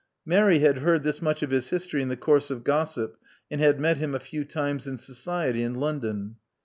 Mary 0.25 0.57
had 0.57 0.79
heard 0.79 1.03
this 1.03 1.21
much 1.21 1.43
of 1.43 1.51
his 1.51 1.69
history 1.69 2.01
in 2.01 2.07
the 2.09 2.17
course 2.17 2.49
of 2.49 2.63
gossip, 2.63 3.17
and 3.51 3.61
had 3.61 3.79
met 3.79 3.99
him 3.99 4.15
a 4.15 4.19
few 4.19 4.43
times 4.43 4.87
in 4.87 4.97
society 4.97 5.61
in 5.61 5.75
London. 5.75 6.37